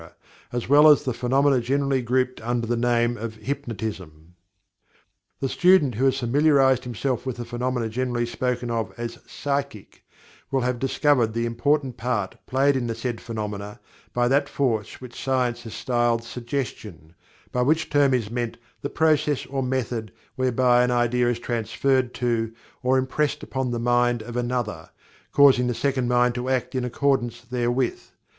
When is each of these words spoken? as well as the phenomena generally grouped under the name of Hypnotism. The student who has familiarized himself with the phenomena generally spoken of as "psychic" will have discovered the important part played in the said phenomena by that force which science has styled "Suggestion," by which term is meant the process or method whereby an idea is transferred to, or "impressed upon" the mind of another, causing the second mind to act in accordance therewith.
as 0.51 0.67
well 0.67 0.87
as 0.87 1.03
the 1.03 1.13
phenomena 1.13 1.59
generally 1.61 2.01
grouped 2.01 2.41
under 2.41 2.65
the 2.65 2.75
name 2.75 3.17
of 3.19 3.35
Hypnotism. 3.35 4.33
The 5.39 5.47
student 5.47 5.93
who 5.93 6.05
has 6.05 6.17
familiarized 6.17 6.83
himself 6.85 7.23
with 7.23 7.37
the 7.37 7.45
phenomena 7.45 7.87
generally 7.87 8.25
spoken 8.25 8.71
of 8.71 8.91
as 8.97 9.19
"psychic" 9.27 10.03
will 10.49 10.61
have 10.61 10.79
discovered 10.79 11.35
the 11.35 11.45
important 11.45 11.97
part 11.97 12.35
played 12.47 12.75
in 12.75 12.87
the 12.87 12.95
said 12.95 13.21
phenomena 13.21 13.79
by 14.11 14.27
that 14.27 14.49
force 14.49 15.01
which 15.01 15.23
science 15.23 15.61
has 15.65 15.75
styled 15.75 16.23
"Suggestion," 16.23 17.13
by 17.51 17.61
which 17.61 17.87
term 17.91 18.11
is 18.11 18.31
meant 18.31 18.57
the 18.81 18.89
process 18.89 19.45
or 19.45 19.61
method 19.61 20.11
whereby 20.35 20.83
an 20.83 20.89
idea 20.89 21.27
is 21.29 21.37
transferred 21.37 22.11
to, 22.15 22.51
or 22.81 22.97
"impressed 22.97 23.43
upon" 23.43 23.69
the 23.69 23.77
mind 23.77 24.23
of 24.23 24.35
another, 24.35 24.89
causing 25.31 25.67
the 25.67 25.75
second 25.75 26.07
mind 26.09 26.33
to 26.33 26.49
act 26.49 26.73
in 26.73 26.83
accordance 26.83 27.41
therewith. 27.41 27.99